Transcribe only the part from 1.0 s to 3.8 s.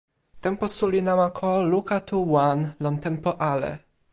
namako luka tu wan, lon tenpo ale